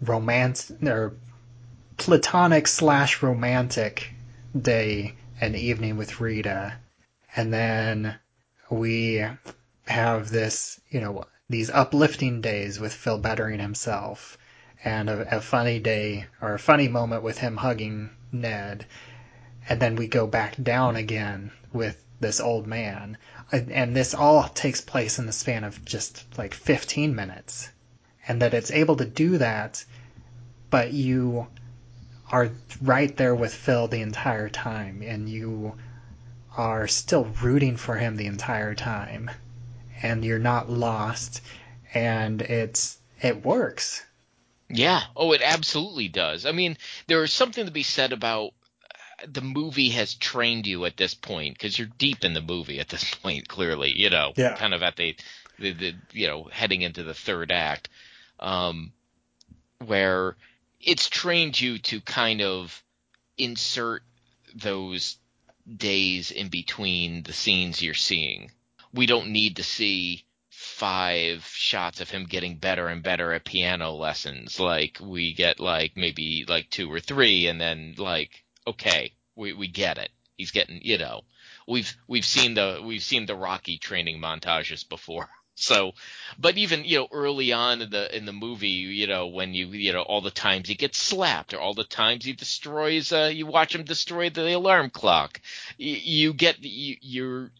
[0.00, 1.14] romance or
[1.96, 4.12] platonic slash romantic
[4.60, 6.76] day and evening with Rita,
[7.36, 8.18] and then
[8.70, 9.24] we
[9.86, 14.36] have this you know these uplifting days with Phil bettering himself,
[14.84, 18.84] and a, a funny day or a funny moment with him hugging Ned,
[19.66, 23.16] and then we go back down again with this old man,
[23.50, 27.70] and, and this all takes place in the span of just like 15 minutes.
[28.26, 29.82] And that it's able to do that,
[30.68, 31.46] but you
[32.30, 32.50] are
[32.82, 35.78] right there with Phil the entire time, and you
[36.58, 39.30] are still rooting for him the entire time,
[40.02, 41.40] and you're not lost,
[41.94, 44.04] and it's it works.
[44.70, 45.02] Yeah.
[45.16, 46.44] Oh, it absolutely does.
[46.46, 48.52] I mean, there is something to be said about
[48.84, 52.78] uh, the movie has trained you at this point because you're deep in the movie
[52.80, 53.48] at this point.
[53.48, 54.54] Clearly, you know, Yeah.
[54.56, 55.16] kind of at the,
[55.58, 57.88] the, the you know heading into the third act,
[58.38, 58.92] um,
[59.84, 60.36] where
[60.80, 62.82] it's trained you to kind of
[63.36, 64.02] insert
[64.54, 65.16] those
[65.76, 68.50] days in between the scenes you're seeing.
[68.92, 70.24] We don't need to see
[70.78, 74.58] five shots of him getting better and better at piano lessons.
[74.58, 79.68] Like we get like maybe like two or three and then like, okay, we, we
[79.68, 80.10] get it.
[80.36, 81.22] He's getting, you know,
[81.66, 85.28] we've, we've seen the, we've seen the Rocky training montages before.
[85.60, 85.94] So,
[86.38, 89.66] but even, you know, early on in the, in the movie, you know, when you,
[89.66, 93.28] you know, all the times he gets slapped or all the times he destroys, uh,
[93.34, 95.40] you watch him destroy the alarm clock,
[95.76, 97.50] you, you get, you, you're,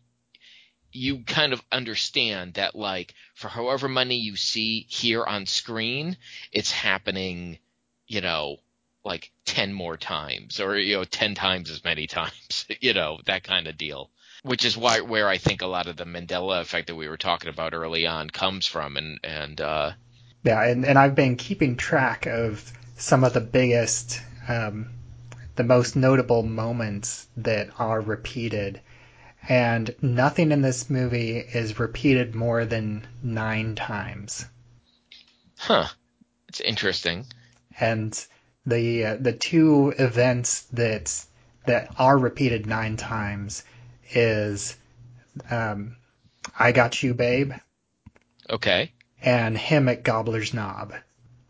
[0.92, 6.16] you kind of understand that like for however many you see here on screen,
[6.53, 7.59] it's happening,
[8.07, 8.57] you know,
[9.05, 13.44] like 10 more times or, you know, 10 times as many times, you know, that
[13.44, 14.11] kind of deal.
[14.42, 17.16] Which is why, where I think a lot of the Mandela effect that we were
[17.16, 18.96] talking about early on comes from.
[18.96, 19.92] And, and, uh,
[20.44, 24.90] Yeah, and, and I've been keeping track of some of the biggest, um,
[25.57, 28.81] the most notable moments that are repeated.
[29.48, 34.44] And nothing in this movie is repeated more than nine times.
[35.59, 35.88] huh,
[36.48, 37.27] it's interesting.
[37.79, 38.18] And
[38.66, 41.24] the uh, the two events that
[41.66, 43.64] that are repeated nine times
[44.11, 44.77] is
[45.51, 45.96] um,
[46.59, 47.53] I got you, babe,
[48.51, 48.92] Okay.
[49.22, 50.94] and him at Gobbler's Knob,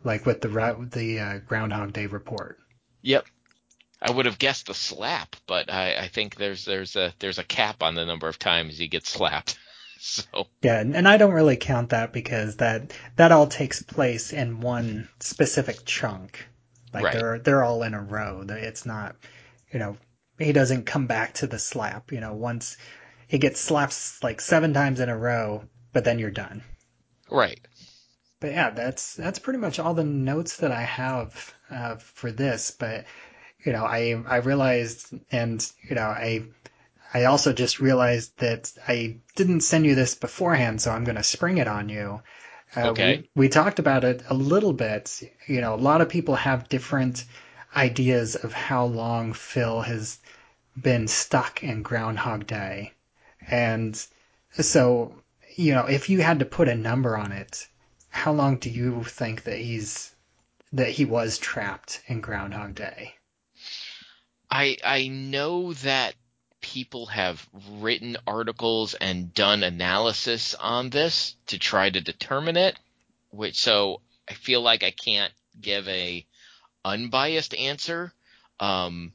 [0.03, 2.59] like with the the uh, Groundhog Day report.
[3.01, 3.25] Yep.
[4.01, 7.43] I would have guessed the slap, but I, I think there's there's a there's a
[7.45, 9.57] cap on the number of times he gets slapped.
[10.01, 14.61] So Yeah, and I don't really count that because that that all takes place in
[14.61, 16.47] one specific chunk.
[16.93, 17.11] Like Right.
[17.11, 18.45] they're they're all in a row.
[18.47, 19.17] It's not,
[19.73, 19.97] you know,
[20.37, 22.13] he doesn't come back to the slap.
[22.13, 22.77] You know, once
[23.27, 26.63] he gets slapped like seven times in a row, but then you're done.
[27.31, 27.59] right.
[28.41, 32.69] But yeah, that's that's pretty much all the notes that I have uh, for this.
[32.71, 33.05] But
[33.65, 36.45] you know, I I realized, and you know, I
[37.13, 41.23] I also just realized that I didn't send you this beforehand, so I'm going to
[41.23, 42.21] spring it on you.
[42.75, 43.17] Uh, Okay.
[43.35, 45.21] We, we talked about it a little bit.
[45.47, 47.25] You know, a lot of people have different
[47.75, 50.19] ideas of how long Phil has
[50.79, 52.93] been stuck in Groundhog Day,
[53.49, 53.95] and
[54.53, 55.13] so
[55.55, 57.67] you know, if you had to put a number on it,
[58.09, 60.13] how long do you think that he's
[60.71, 63.15] that he was trapped in Groundhog Day?
[64.51, 66.15] I I know that
[66.61, 72.77] people have written articles and done analysis on this to try to determine it,
[73.29, 76.25] which so I feel like I can't give a
[76.83, 78.13] unbiased answer
[78.59, 79.13] um,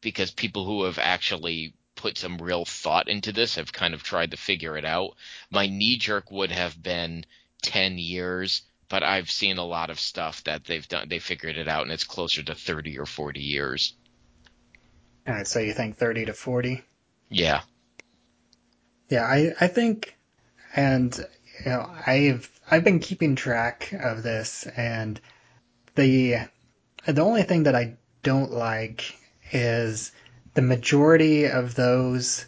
[0.00, 4.30] because people who have actually put some real thought into this have kind of tried
[4.30, 5.16] to figure it out.
[5.50, 7.26] My knee jerk would have been
[7.62, 11.68] 10 years, but I've seen a lot of stuff that they've done they figured it
[11.68, 13.94] out and it's closer to 30 or 40 years.
[15.30, 16.82] All right, so you think 30 to 40?
[17.28, 17.60] Yeah.
[19.08, 20.16] Yeah, I, I think,
[20.74, 21.16] and
[21.64, 25.20] you know, I've I've been keeping track of this, and
[25.94, 26.48] the
[27.06, 29.16] the only thing that I don't like
[29.52, 30.10] is
[30.54, 32.46] the majority of those,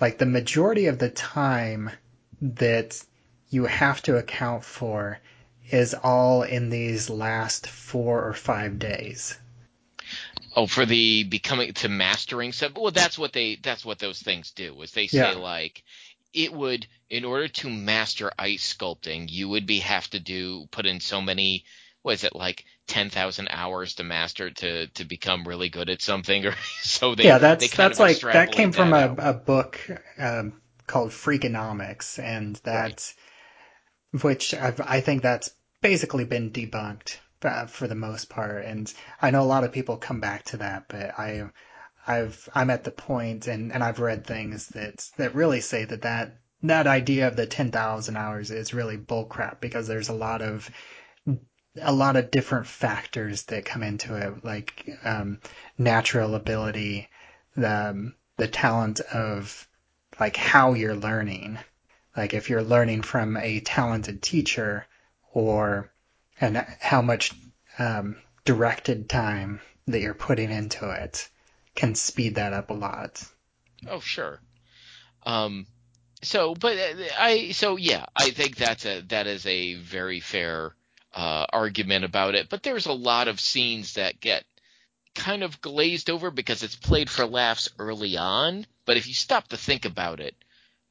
[0.00, 1.92] like the majority of the time
[2.42, 3.00] that
[3.50, 5.20] you have to account for
[5.70, 9.38] is all in these last four or five days.
[10.56, 12.72] Oh, for the becoming to mastering stuff.
[12.76, 14.80] Well, that's what they that's what those things do.
[14.82, 15.36] Is they say Yeah.
[15.36, 15.84] like
[16.34, 20.86] it would in order to master ice sculpting, you would be have to do put
[20.86, 21.64] in so many
[22.02, 26.02] what is it like ten thousand hours to master to to become really good at
[26.02, 29.80] something or so they yeah, that's they that's like that came from a, a book
[30.18, 33.12] um, called Freakonomics, and that
[34.22, 35.50] which I've, I think that's
[35.82, 38.64] basically been debunked uh, for the most part.
[38.64, 41.48] And I know a lot of people come back to that, but I
[42.06, 46.02] I've I'm at the point, and and I've read things that that really say that
[46.02, 50.42] that that idea of the ten thousand hours is really bullcrap because there's a lot
[50.42, 50.70] of
[51.82, 55.40] a lot of different factors that come into it, like um,
[55.76, 57.08] natural ability,
[57.56, 59.68] the um, the talent of
[60.20, 61.58] like how you're learning,
[62.16, 64.86] like if you're learning from a talented teacher,
[65.32, 65.92] or
[66.40, 67.32] and how much
[67.78, 71.28] um, directed time that you're putting into it
[71.74, 73.22] can speed that up a lot.
[73.88, 74.40] Oh, sure.
[75.24, 75.66] Um,
[76.22, 80.74] so, but uh, I, so yeah, I think that's a that is a very fair
[81.14, 82.48] uh, argument about it.
[82.48, 84.44] But there's a lot of scenes that get
[85.14, 88.66] kind of glazed over because it's played for laughs early on.
[88.84, 90.34] But if you stop to think about it,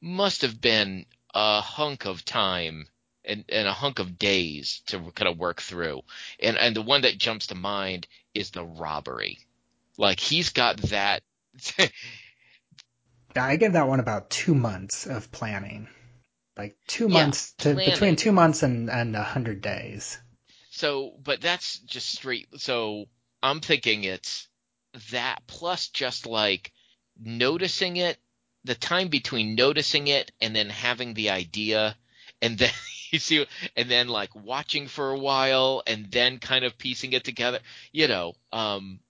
[0.00, 2.88] must have been a hunk of time
[3.26, 6.02] and, and a hunk of days to kind of work through.
[6.40, 9.38] And and the one that jumps to mind is the robbery.
[9.98, 11.22] Like he's got that.
[13.36, 15.88] I give that one about two months of planning,
[16.56, 17.92] like two Yeah, months to planning.
[17.92, 20.18] between two months and and a hundred days.
[20.70, 22.48] So, but that's just straight.
[22.60, 23.06] So
[23.42, 24.48] I'm thinking it's
[25.10, 26.72] that plus just like
[27.18, 28.18] noticing it,
[28.64, 31.96] the time between noticing it and then having the idea,
[32.42, 32.70] and then
[33.10, 37.24] you see, and then like watching for a while and then kind of piecing it
[37.24, 37.60] together,
[37.92, 38.34] you know.
[38.52, 39.00] Um,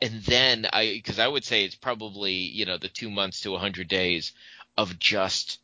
[0.00, 3.54] and then I, because I would say it's probably you know the two months to
[3.54, 4.32] a hundred days
[4.76, 5.58] of just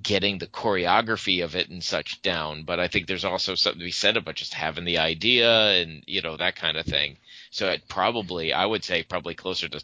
[0.00, 2.64] getting the choreography of it and such down.
[2.64, 5.50] But I think there's also something to be said about just having the idea
[5.80, 7.16] and you know that kind of thing.
[7.50, 9.82] So it probably I would say probably closer to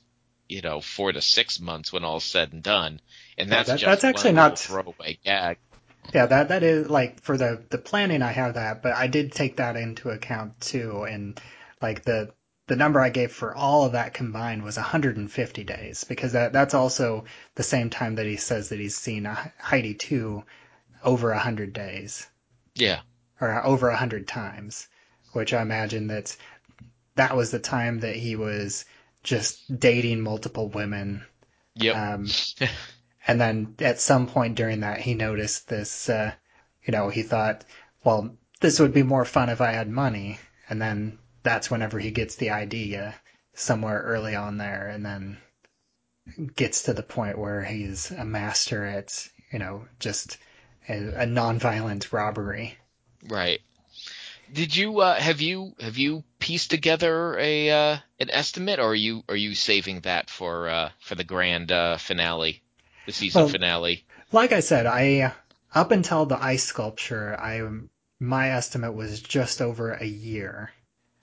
[0.48, 3.00] you know four to six months when all's said and done.
[3.38, 5.58] And Yeah, that's that- just that's actually not- throwaway gag.
[6.12, 9.32] Yeah, that that is like for the the planning I have that, but I did
[9.32, 11.40] take that into account too, and
[11.80, 12.32] like the
[12.66, 16.74] the number I gave for all of that combined was 150 days because that that's
[16.74, 17.24] also
[17.56, 20.42] the same time that he says that he's seen Heidi 2
[21.02, 22.26] over 100 days
[22.74, 23.00] Yeah.
[23.40, 24.88] or over 100 times,
[25.32, 26.38] which I imagine that's
[27.16, 28.84] that was the time that he was
[29.22, 31.24] just dating multiple women.
[31.74, 31.96] Yep.
[31.96, 32.26] Um,
[33.26, 36.08] and then at some point during that, he noticed this.
[36.08, 36.32] Uh,
[36.84, 37.64] you know, he thought,
[38.04, 40.38] well, this would be more fun if I had money.
[40.68, 43.14] And then that's whenever he gets the idea
[43.54, 45.38] somewhere early on there, and then
[46.56, 50.38] gets to the point where he's a master at, you know, just
[50.88, 52.76] a, a non-violent robbery.
[53.28, 53.60] Right.
[54.52, 58.94] Did you uh, have you have you pieced together a uh, an estimate, or are
[58.94, 62.62] you are you saving that for uh, for the grand uh, finale,
[63.06, 64.04] the season Well- finale?
[64.32, 65.32] Like I said, I
[65.74, 67.60] up until the ice sculpture, I
[68.18, 70.72] my estimate was just over a year.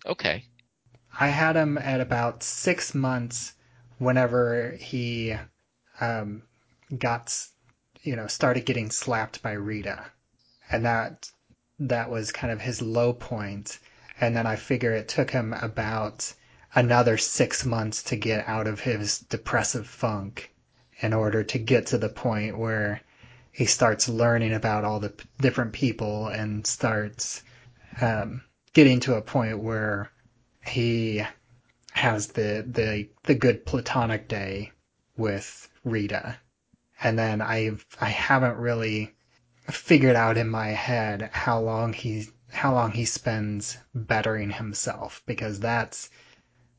[0.05, 0.45] Okay.
[1.19, 3.53] I had him at about six months
[3.97, 5.36] whenever he
[5.99, 6.43] um,
[6.97, 7.36] got,
[8.01, 10.05] you know, started getting slapped by Rita,
[10.69, 11.29] and that
[11.79, 13.79] that was kind of his low point.
[14.19, 16.34] And then I figure it took him about
[16.75, 20.51] another six months to get out of his depressive funk
[21.02, 23.02] in order to get to the point where
[23.52, 27.43] he starts learning about all the p- different people and starts
[27.99, 28.41] um,
[28.74, 30.12] getting to a point where
[30.66, 31.24] he
[31.91, 34.72] has the the the good platonic day
[35.18, 36.38] with Rita.
[37.04, 39.14] And then I I haven't really
[39.70, 45.60] figured out in my head how long he how long he spends bettering himself because
[45.60, 46.10] that's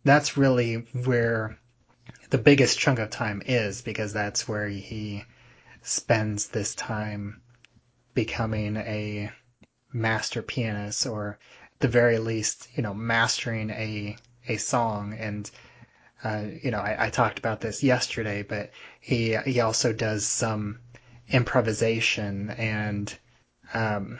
[0.05, 1.59] that's really where
[2.31, 5.25] the biggest chunk of time is because that's where he
[5.83, 7.41] spends this time
[8.15, 9.31] becoming a
[9.93, 11.39] master pianist or
[11.75, 14.17] at the very least, you know, mastering a
[14.49, 15.15] a song.
[15.15, 15.51] And
[16.25, 20.79] uh, you know, I, I talked about this yesterday, but he he also does some
[21.29, 23.13] improvisation and
[23.75, 24.19] um,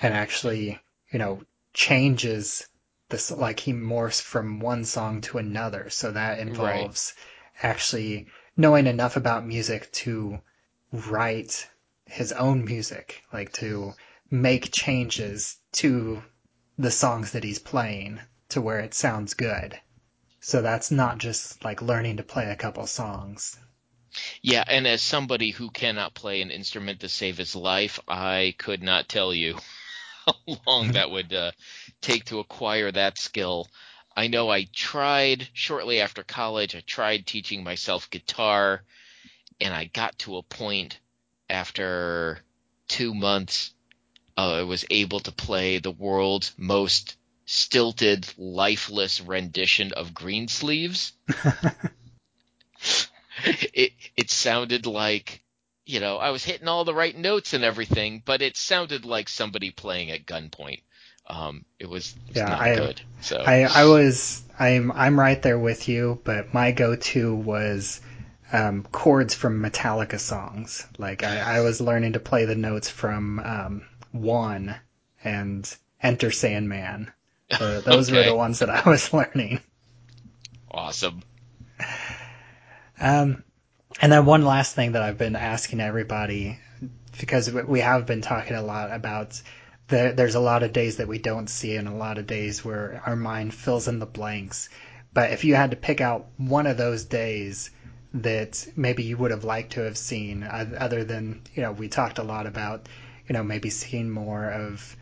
[0.00, 0.80] and actually,
[1.12, 1.42] you know,
[1.74, 2.66] changes
[3.12, 5.90] this like he morphs from one song to another.
[5.90, 7.14] So that involves
[7.62, 10.40] actually knowing enough about music to
[10.92, 11.68] write
[12.06, 13.92] his own music, like to
[14.30, 16.22] make changes to
[16.78, 19.78] the songs that he's playing to where it sounds good.
[20.40, 23.58] So that's not just like learning to play a couple songs.
[24.42, 28.82] Yeah, and as somebody who cannot play an instrument to save his life, I could
[28.82, 29.58] not tell you
[30.26, 30.34] how
[30.66, 31.52] long that would uh,
[32.02, 33.68] take to acquire that skill.
[34.14, 38.84] I know I tried shortly after college, I tried teaching myself guitar,
[39.60, 40.98] and I got to a point
[41.48, 42.40] after
[42.88, 43.72] two months,
[44.36, 51.12] uh, I was able to play the world's most stilted, lifeless rendition of Greensleeves.
[53.44, 55.42] it it sounded like
[55.84, 59.28] you know I was hitting all the right notes and everything, but it sounded like
[59.28, 60.82] somebody playing at gunpoint.
[61.26, 63.00] Um, it was, it was Yeah, not I- good.
[63.20, 68.00] So I, I was I'm I'm right there with you, but my go-to was
[68.52, 70.86] um, chords from Metallica songs.
[70.98, 74.74] Like I, I was learning to play the notes from um, One
[75.24, 77.12] and Enter Sandman.
[77.58, 79.60] So those were the ones that I was learning.
[80.70, 81.22] awesome.
[83.00, 83.42] Um,
[84.00, 86.58] and then one last thing that I've been asking everybody,
[87.18, 89.40] because we have been talking a lot about
[89.92, 92.64] the, there's a lot of days that we don't see and a lot of days
[92.64, 94.70] where our mind fills in the blanks.
[95.12, 97.68] But if you had to pick out one of those days
[98.14, 102.18] that maybe you would have liked to have seen, other than, you know, we talked
[102.18, 102.88] a lot about,
[103.28, 104.96] you know, maybe seeing more of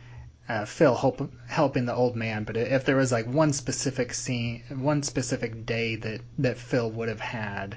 [0.49, 4.65] uh, Phil help, helping the old man, but if there was like one specific scene,
[4.71, 7.77] one specific day that, that Phil would have had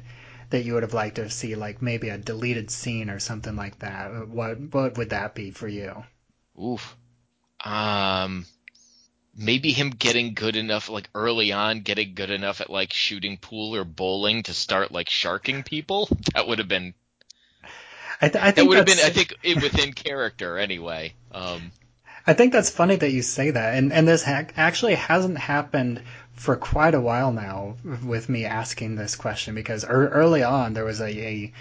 [0.50, 3.78] that you would have liked to see, like maybe a deleted scene or something like
[3.80, 6.04] that, what what would that be for you?
[6.60, 6.96] Oof.
[7.64, 8.46] Um,
[9.36, 13.76] maybe him getting good enough, like early on, getting good enough at like shooting pool
[13.76, 16.10] or bowling to start like sharking people.
[16.34, 16.94] That would have been.
[18.22, 21.14] I, th- I That would have been, I think, it, within character anyway.
[21.32, 21.72] Um,
[22.26, 26.02] I think that's funny that you say that, and and this ha- actually hasn't happened
[26.34, 30.86] for quite a while now with me asking this question because er- early on there
[30.86, 31.52] was a,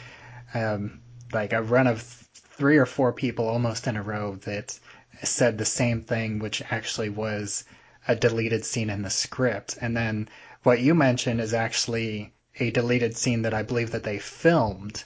[0.55, 1.00] a um,
[1.32, 4.78] like a run of three or four people almost in a row that
[5.22, 7.64] said the same thing, which actually was
[8.08, 10.28] a deleted scene in the script, and then
[10.62, 15.04] what you mentioned is actually a deleted scene that I believe that they filmed.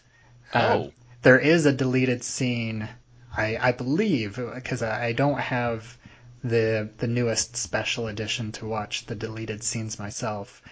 [0.52, 0.92] Uh, oh,
[1.22, 2.88] there is a deleted scene,
[3.36, 5.98] I, I believe, because I, I don't have
[6.44, 10.62] the the newest special edition to watch the deleted scenes myself,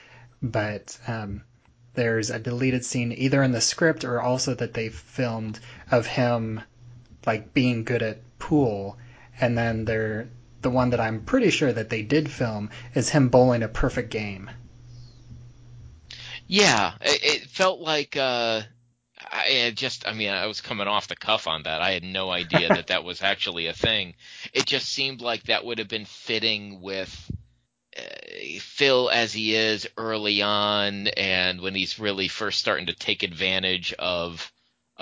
[0.42, 1.42] but um,
[1.94, 5.58] there's a deleted scene either in the script or also that they filmed
[5.90, 6.60] of him
[7.26, 8.98] like being good at pool,
[9.40, 13.62] and then the one that I'm pretty sure that they did film is him bowling
[13.62, 14.50] a perfect game.
[16.46, 18.62] Yeah, it, it felt like uh,
[19.30, 20.06] I just.
[20.06, 21.80] I mean, I was coming off the cuff on that.
[21.82, 24.14] I had no idea that that was actually a thing.
[24.52, 27.30] It just seemed like that would have been fitting with
[27.96, 28.02] uh,
[28.60, 33.92] Phil as he is early on, and when he's really first starting to take advantage
[33.94, 34.52] of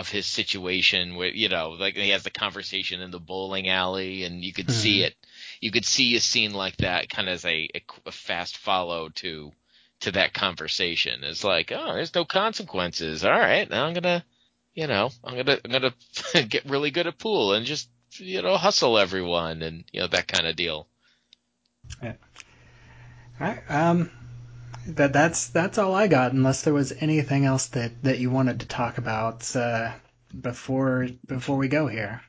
[0.03, 4.25] of his situation where you know like he has the conversation in the bowling alley
[4.25, 5.05] and you could see Mhm.
[5.07, 5.15] it
[5.61, 9.09] you could see a scene like that kind of as a, a, a fast follow
[9.11, 9.53] to
[10.01, 14.25] to that conversation it's like oh there's no consequences all right now i'm gonna
[14.75, 15.95] you know i'm gonna i'm gonna
[16.49, 17.89] get really good at pool and just
[18.19, 20.89] you know hustle everyone and you know that kind of deal
[22.03, 22.15] yeah
[23.41, 23.63] All right.
[23.71, 24.11] Um,
[24.87, 26.33] that that's that's all I got.
[26.33, 29.93] Unless there was anything else that that you wanted to talk about uh,
[30.39, 32.23] before before we go here.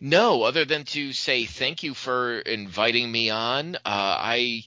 [0.00, 3.76] No, other than to say thank you for inviting me on.
[3.76, 4.64] Uh, I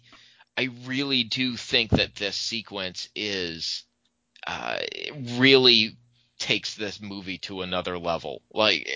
[0.57, 3.83] I really do think that this sequence is
[4.47, 4.79] uh,
[5.37, 5.97] really
[6.39, 8.41] takes this movie to another level.
[8.53, 8.89] Like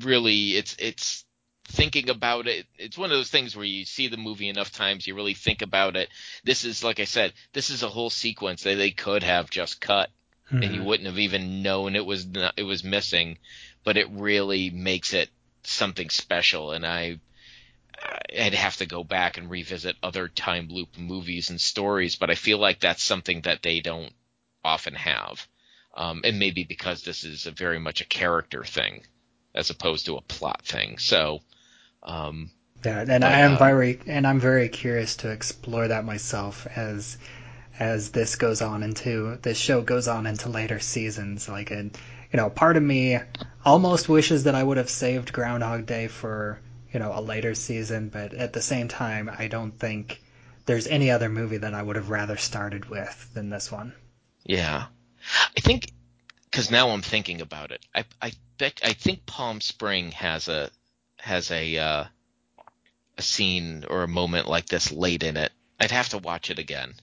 [0.00, 1.24] really, it's it's
[1.70, 2.66] thinking about it.
[2.78, 5.62] It's one of those things where you see the movie enough times, you really think
[5.62, 6.08] about it.
[6.44, 9.80] This is like I said, this is a whole sequence that they could have just
[9.80, 10.10] cut
[10.50, 10.84] and you Mhm.
[10.86, 13.38] wouldn't have even known it was not, it was missing,
[13.84, 15.30] but it really makes it
[15.62, 16.72] something special.
[16.72, 17.20] And I,
[18.38, 22.34] I'd have to go back and revisit other time loop movies and stories, but I
[22.34, 24.12] feel like that's something that they don't
[24.64, 25.46] often have.
[25.94, 29.04] Um, and maybe because this is a very much a character thing
[29.54, 30.98] as opposed to a plot thing.
[30.98, 31.42] So,
[32.02, 32.50] um,
[32.84, 36.66] Yeah, and But, I am uh, very and I'm very curious to explore that myself
[36.74, 37.18] as
[37.78, 41.48] as this goes on into this show goes on into later seasons.
[41.48, 41.96] Like, and
[42.32, 43.18] you know, part of me
[43.64, 46.60] almost wishes that I would have saved Groundhog Day for
[46.92, 50.22] you know a later season, but at the same time, I don't think
[50.66, 53.92] there's any other movie that I would have rather started with than this one.
[54.44, 54.86] Yeah,
[55.56, 55.92] I think
[56.44, 57.84] because now I'm thinking about it.
[57.94, 60.70] I I bet I think Palm Spring has a
[61.20, 62.04] has a uh,
[63.18, 65.52] a scene or a moment like this late in it.
[65.78, 66.94] I'd have to watch it again.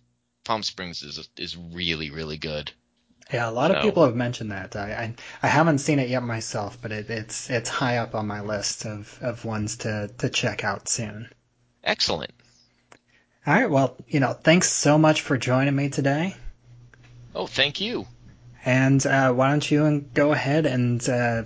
[0.44, 2.72] Palm Springs is is really really good.
[3.34, 4.76] Yeah, a lot of people have mentioned that.
[4.76, 8.26] I, I I haven't seen it yet myself, but it, it's it's high up on
[8.26, 11.30] my list of, of ones to, to check out soon.
[11.84, 12.32] Excellent.
[13.46, 16.36] All right, well, you know, thanks so much for joining me today.
[17.36, 18.08] Oh, thank you.
[18.66, 21.44] And uh, why don't you go ahead and uh,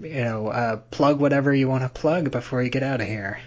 [0.00, 3.40] you know uh, plug whatever you want to plug before you get out of here.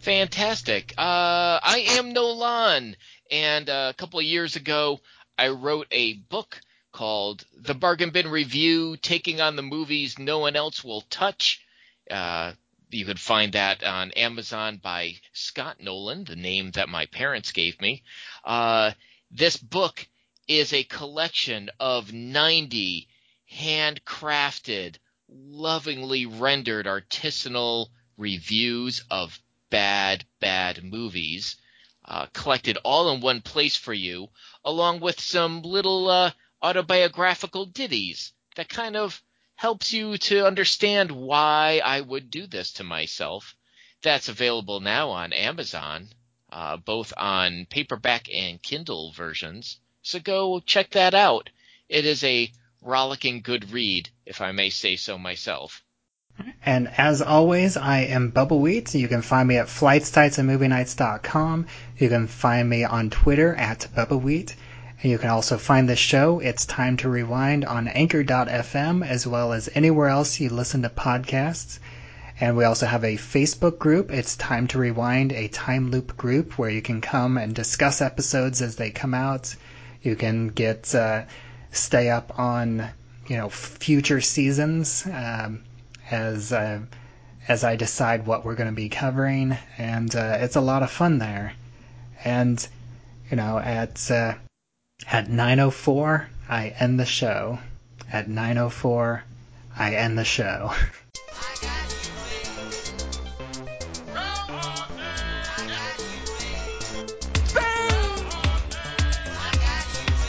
[0.00, 0.94] Fantastic.
[0.98, 2.96] Uh, I am Nolan,
[3.30, 5.00] and uh, a couple of years ago,
[5.38, 6.60] I wrote a book
[6.90, 11.64] called The Bargain Bin Review: Taking on the Movies No One Else Will Touch.
[12.10, 12.52] Uh,
[12.90, 17.80] you can find that on Amazon by Scott Nolan, the name that my parents gave
[17.80, 18.02] me.
[18.44, 18.92] Uh,
[19.30, 20.06] this book
[20.46, 23.08] is a collection of 90
[23.50, 24.96] handcrafted,
[25.34, 31.56] lovingly rendered artisanal reviews of bad, bad movies,
[32.04, 34.28] uh, collected all in one place for you,
[34.64, 36.30] along with some little uh,
[36.60, 39.22] autobiographical ditties that kind of
[39.54, 43.54] helps you to understand why I would do this to myself.
[44.02, 46.08] That's available now on Amazon,
[46.50, 49.78] uh, both on paperback and Kindle versions.
[50.02, 51.50] So go check that out.
[51.88, 52.52] It is a
[52.82, 55.82] rollicking good read, if I may say so myself.
[56.64, 58.94] And as always, I am Bubba Wheat.
[58.94, 60.38] You can find me at flightstights
[61.98, 64.56] You can find me on Twitter at Bubba Wheat.
[65.02, 69.52] And you can also find the show, It's Time to Rewind, on Anchor.fm, as well
[69.52, 71.78] as anywhere else you listen to podcasts.
[72.40, 76.58] And we also have a Facebook group, It's Time to Rewind, a time loop group
[76.58, 79.54] where you can come and discuss episodes as they come out.
[80.02, 81.24] You can get, uh,
[81.72, 82.88] stay up on,
[83.26, 85.04] you know, future seasons.
[85.06, 85.64] Um,
[86.12, 86.80] as uh,
[87.48, 90.90] as I decide what we're going to be covering, and uh, it's a lot of
[90.90, 91.54] fun there.
[92.24, 92.66] And
[93.30, 94.34] you know, at uh,
[95.10, 97.58] at 9:04, I end the show.
[98.12, 99.22] At 9:04,
[99.76, 100.72] I end the show.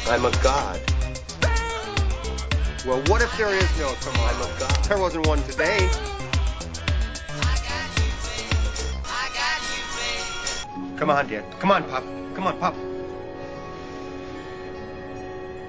[0.05, 0.92] I'm a god.
[2.85, 4.45] Well, what if there is no tomorrow?
[4.89, 5.89] There wasn't one today.
[10.97, 11.45] Come on, dear.
[11.59, 12.03] Come on, Pop.
[12.35, 12.75] Come on, Pop.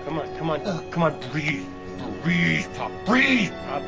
[0.04, 1.64] Come on, come on, come on, breathe.
[2.24, 2.90] Breathe, Pop.
[3.06, 3.82] Breathe, Pop.